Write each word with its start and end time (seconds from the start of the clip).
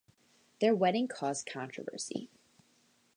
Their 0.61 0.73
wedding 0.73 1.07
caused 1.07 1.45
controversy. 1.45 2.31